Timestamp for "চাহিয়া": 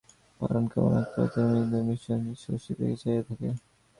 3.01-3.23